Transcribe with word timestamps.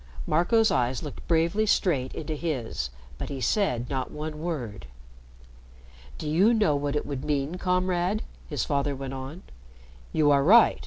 Marco's 0.25 0.71
eyes 0.71 1.03
looked 1.03 1.27
bravely 1.27 1.67
straight 1.67 2.11
into 2.15 2.33
his, 2.33 2.89
but 3.19 3.29
he 3.29 3.39
said 3.39 3.87
not 3.87 4.09
one 4.09 4.39
word. 4.41 4.87
"Do 6.17 6.27
you 6.27 6.55
know 6.55 6.75
what 6.75 6.95
it 6.95 7.05
would 7.05 7.23
mean, 7.23 7.59
Comrade?" 7.59 8.23
his 8.49 8.65
father 8.65 8.95
went 8.95 9.13
on. 9.13 9.43
"You 10.11 10.31
are 10.31 10.43
right. 10.43 10.79